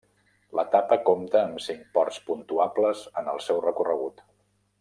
[0.59, 4.29] L'etapa compta amb cinc ports puntuables en el seu recorregut.